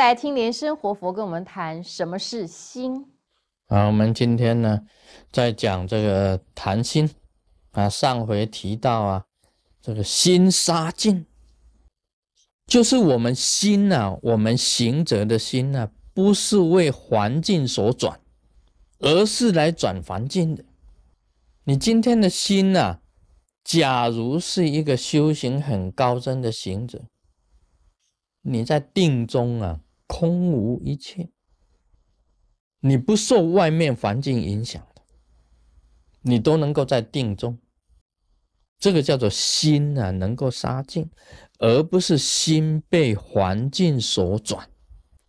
[0.00, 3.04] 来听莲生活佛跟我们谈什么是心。
[3.66, 4.80] 啊，我们今天呢
[5.30, 7.10] 在讲这个谈心
[7.72, 9.26] 啊，上回提到啊，
[9.82, 11.26] 这个心杀尽，
[12.66, 18.18] 就是我们心呐，我们行者的心呐，不是为环境所转，
[19.00, 20.64] 而是来转环境的。
[21.64, 23.00] 你今天的心呐，
[23.62, 27.02] 假如是一个修行很高深的行者，
[28.40, 31.30] 你在定中啊，空无一切。
[32.80, 35.02] 你不受外面环境影响的，
[36.22, 37.56] 你都能够在定中，
[38.76, 41.08] 这个叫做心啊，能够杀尽，
[41.60, 44.68] 而不是心被环境所转。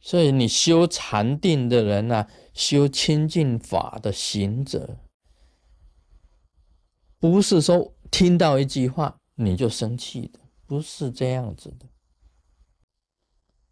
[0.00, 5.00] 所以你修禅定的人呢，修清净法的行者，
[7.18, 11.86] 不是说听到一句话你就生气的，不是这样子的。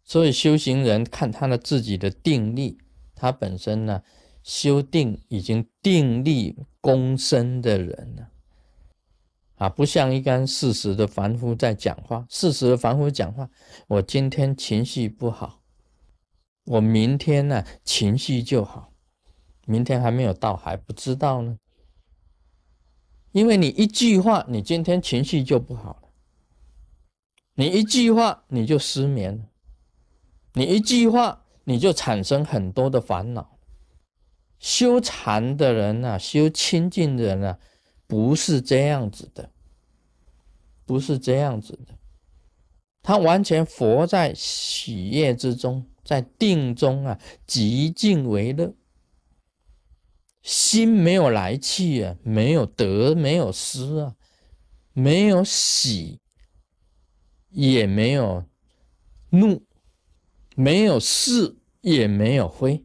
[0.07, 2.79] 所以修行人看他的自己的定力。
[3.13, 4.01] 他本身呢，
[4.41, 8.29] 修定已经定力功深的人了，
[9.55, 12.25] 啊，不像一般事实的凡夫在讲话。
[12.29, 13.49] 事实的凡夫讲话，
[13.87, 15.63] 我今天情绪不好，
[16.65, 18.93] 我明天呢情绪就好，
[19.65, 21.57] 明天还没有到还不知道呢。
[23.31, 26.09] 因为你一句话，你今天情绪就不好了；
[27.55, 29.43] 你一句话，你就失眠了；
[30.57, 31.43] 你一句话。
[31.69, 33.59] 你就产生很多的烦恼。
[34.57, 37.59] 修禅的人啊，修清净的人啊，
[38.07, 39.51] 不是这样子的，
[40.85, 41.93] 不是这样子的。
[43.03, 48.73] 他完全活在喜悦之中，在定中啊，极静为乐。
[50.41, 54.15] 心没有来去啊，没有得，没有失啊，
[54.93, 56.21] 没有喜，
[57.49, 58.45] 也没有
[59.31, 59.66] 怒。
[60.59, 62.83] 没有是，也没有非；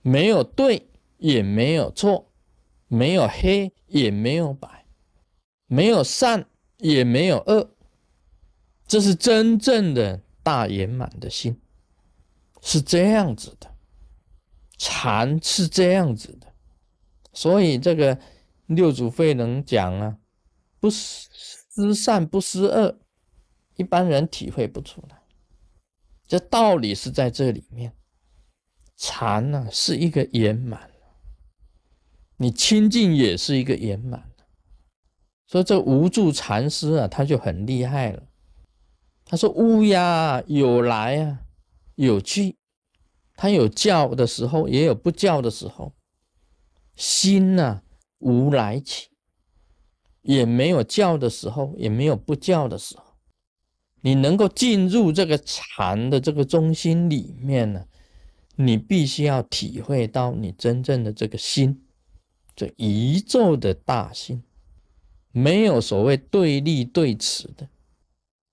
[0.00, 0.88] 没有对，
[1.18, 2.30] 也没有错；
[2.88, 4.86] 没有黑，也没有白；
[5.66, 6.46] 没有善，
[6.78, 7.76] 也没有恶。
[8.86, 11.60] 这是真正的大圆满的心，
[12.62, 13.74] 是这样子的。
[14.78, 16.54] 禅是这样子的，
[17.34, 18.18] 所以这个
[18.64, 20.16] 六祖慧能讲啊，
[20.80, 22.98] 不思善，不思恶，
[23.76, 25.21] 一般人体会不出来。
[26.32, 27.92] 这道理是在这里面，
[28.96, 30.90] 禅呢是一个圆满，
[32.38, 34.32] 你清净也是一个圆满。
[35.46, 38.22] 所以这无助禅师啊，他就很厉害了。
[39.26, 41.40] 他说：“乌鸦有来啊，
[41.96, 42.56] 有去，
[43.36, 45.94] 他有叫的时候，也有不叫的时候。
[46.96, 47.82] 心呢，
[48.20, 49.10] 无来去，
[50.22, 53.04] 也没有叫的时候，也没有不叫的时候。”
[54.04, 57.86] 你能够进入这个禅的这个中心里面呢，
[58.56, 61.84] 你必须要体会到你真正的这个心，
[62.56, 64.42] 这宇宙的大心，
[65.30, 67.68] 没有所谓对立对此的。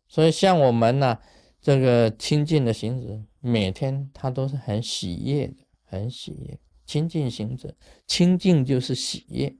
[0.07, 1.17] 所以像我们呢，
[1.59, 6.59] 这个清净的行者，每天他都是很喜悦的，很喜悦。
[6.85, 9.55] 清净行者，清净就是喜悦。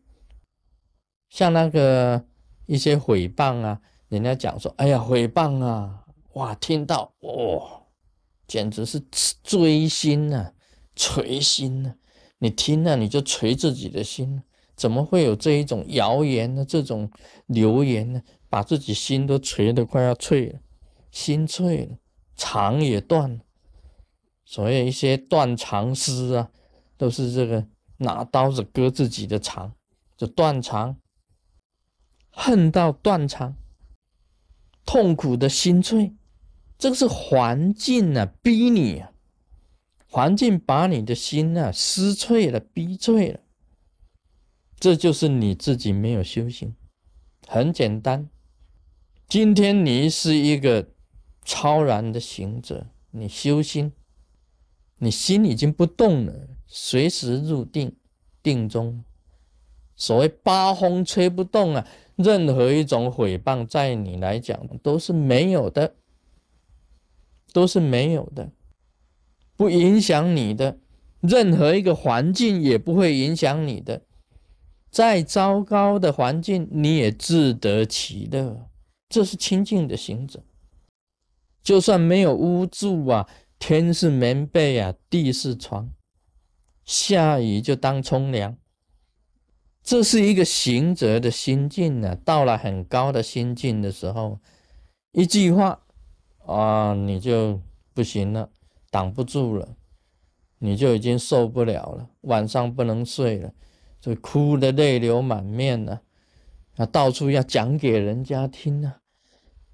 [1.30, 2.28] 像那个
[2.68, 3.82] 一些诽谤啊。
[4.10, 6.04] 人家讲说：“哎呀，诽谤啊，
[6.34, 7.84] 哇，听到哇，
[8.48, 9.00] 简直是
[9.44, 10.52] 锥心呐，
[10.96, 11.94] 捶心呐！
[12.40, 14.42] 你听了你就捶自己的心，
[14.76, 16.66] 怎么会有这一种谣言呢？
[16.66, 17.12] 这种
[17.46, 20.60] 流言呢，把自己心都捶得快要脆了，
[21.12, 21.98] 心脆了，
[22.36, 23.40] 肠也断了。
[24.44, 26.50] 所以一些断肠诗啊，
[26.98, 29.72] 都是这个拿刀子割自己的肠，
[30.18, 30.98] 就断肠，
[32.32, 33.56] 恨到断肠。”
[34.92, 36.16] 痛苦的心碎，
[36.80, 39.12] 这个是环境啊，逼你啊，
[40.08, 43.40] 环境把你的心啊撕碎了，逼碎了，
[44.80, 46.76] 这就是你自己没有修行。
[47.48, 48.32] 很简单，
[49.28, 50.90] 今天你是一个
[51.46, 53.92] 超然的行者，你修心，
[54.98, 57.96] 你心已经不动了，随时入定，
[58.42, 59.04] 定中，
[59.96, 61.88] 所谓八风吹不动啊。
[62.22, 65.96] 任何一种诽谤，在你来讲都是没有的，
[67.54, 68.52] 都是没有的，
[69.56, 70.80] 不影响你的。
[71.22, 74.02] 任何一个环境也不会影响你的。
[74.92, 78.68] 再糟糕的环境，你也自得其乐。
[79.08, 80.44] 这是清净的行者。
[81.64, 85.90] 就算没有屋住啊，天是棉被啊，地是床，
[86.84, 88.58] 下雨就当冲凉。
[89.90, 92.16] 这是一个行者的心境呢。
[92.24, 94.38] 到了很高的心境的时候，
[95.14, 95.82] 一句话
[96.46, 97.60] 啊，你就
[97.96, 98.52] 不行了，
[98.92, 99.68] 挡不住了，
[100.60, 103.52] 你就已经受不了了，晚上不能睡了，
[104.00, 106.04] 就哭的泪流满面了，
[106.76, 109.00] 啊，到处要讲给人家听啊，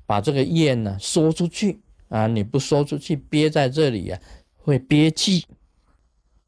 [0.05, 4.21] 把这个怨呢说出去啊，你不说出去，憋在这里呀，
[4.55, 5.45] 会憋气，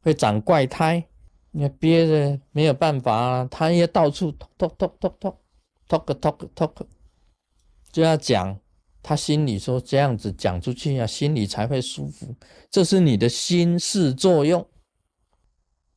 [0.00, 1.06] 会长怪胎，
[1.50, 5.36] 你憋着没有办法啊，他也到处 talk talk talk talk
[5.88, 6.86] talk talk talk，
[7.90, 8.58] 就要讲，
[9.02, 12.34] 他心里说这样子讲出去啊，心里才会舒服，
[12.70, 14.66] 这是你的心事作用。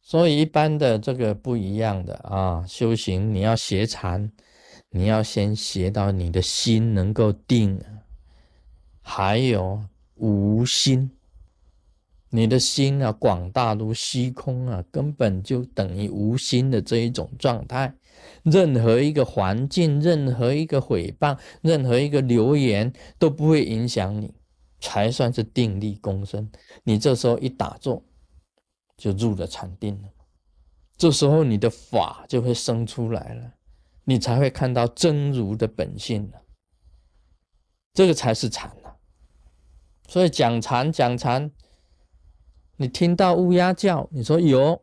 [0.02, 4.32] 所以一般的这个不一样的啊，修行你要学禅，
[4.90, 7.80] 你要先学到你的心能够定，
[9.02, 9.84] 还有
[10.16, 11.12] 无心。
[12.34, 17.94] 你的心啊，广大如虚空啊，根本就等于无心的这一种状态。
[18.44, 24.34] 任何一个环境，任何一个诽谤，任何一个流言都不会影响你，
[24.80, 26.50] 才算是定力功深。
[26.84, 28.02] 你这时候一打坐，
[28.96, 30.10] 就入了禅定了。
[30.96, 33.56] 这时候你的法就会生出来了，
[34.06, 36.42] 你才会看到真如的本性了。
[37.94, 38.96] 这个才是禅啊！
[40.08, 41.52] 所以讲禅，讲禅。
[42.82, 44.82] 你听到乌鸦叫，你说有，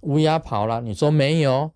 [0.00, 1.70] 乌鸦跑了，你说没有，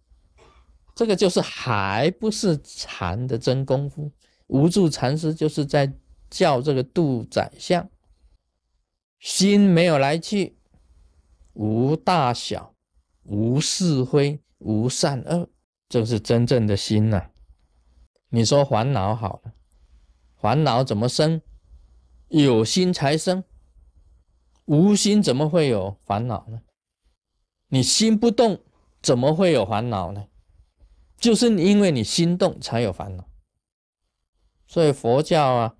[0.94, 4.10] 这个就是还不是禅的真功夫。
[4.46, 5.92] 无助禅师就是在
[6.30, 7.86] 叫这个度宰相，
[9.18, 10.56] 心没有来去，
[11.52, 12.74] 无大小，
[13.24, 15.50] 无是非，无善恶，
[15.90, 17.30] 这是真正的心呐。
[18.30, 19.52] 你说烦恼好了，
[20.40, 21.42] 烦恼怎么生？
[22.28, 23.44] 有心才生。
[24.66, 26.62] 无心怎么会有烦恼呢？
[27.68, 28.62] 你心不动，
[29.02, 30.28] 怎么会有烦恼呢？
[31.18, 33.28] 就是因为你心动才有烦恼。
[34.66, 35.76] 所以佛教啊，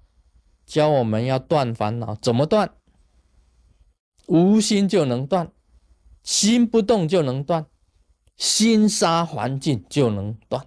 [0.67, 2.75] 教我们要断烦恼，怎么断？
[4.27, 5.53] 无心就能断，
[6.23, 7.67] 心不动就能断，
[8.37, 10.67] 心杀环境就能断，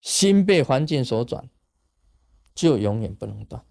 [0.00, 1.48] 心被环境所转，
[2.54, 3.64] 就永远不能断。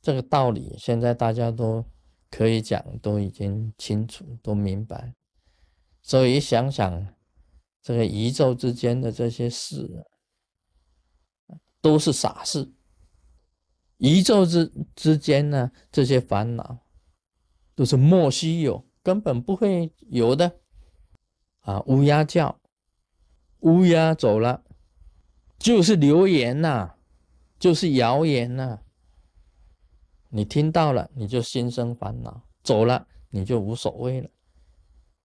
[0.00, 1.84] 这个道理，现在大家都。
[2.32, 5.14] 可以讲都已经清楚，都明白，
[6.00, 7.14] 所以想想
[7.82, 10.06] 这个宇宙之间的这些事，
[11.82, 12.72] 都是傻事。
[13.98, 16.78] 宇宙之之间呢，这些烦恼
[17.74, 20.60] 都是莫须有，根本不会有的。
[21.60, 22.58] 啊，乌鸦叫，
[23.60, 24.64] 乌鸦走了，
[25.58, 26.94] 就是流言呐，
[27.58, 28.80] 就是谣言呐。
[30.34, 32.30] 你听到了，你就心生烦恼；
[32.62, 34.30] 走了，你就无所谓了。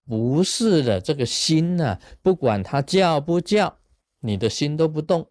[0.04, 3.78] 不是的，这个心呢，不管它叫不叫，
[4.20, 5.22] 你的心都不动；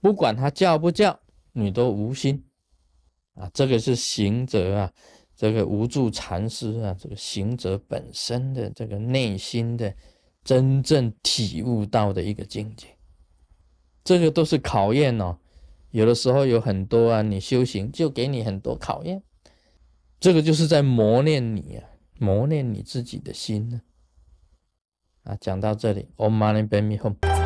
[0.00, 1.18] 不管它叫不叫，
[1.52, 2.44] 你都无心。
[3.34, 4.92] 啊，这个是行者啊，
[5.34, 9.92] 这个无助禅师啊，这个行者本身的这个内心的
[10.44, 12.86] 真正体悟到的一个境界。
[14.04, 15.36] 这个都是考验哦。
[15.90, 19.22] 有的时候有很多啊，你修行就给你很多考验，
[20.20, 21.88] 这个就是在磨练你啊，
[22.18, 23.80] 磨练你自己的心呢。
[25.22, 27.37] 啊，讲到这里，Om Mani Padme Hum。